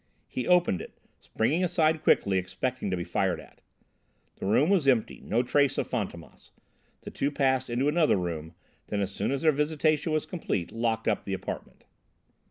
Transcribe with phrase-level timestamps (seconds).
[0.27, 3.61] He opened it, springing aside quickly, expecting to be fired at.
[4.37, 6.49] The room was empty, no trace of Fantômas.
[7.01, 8.55] The two passed into another room,
[8.87, 11.85] then as soon as their visitation was completed locked up the apartment.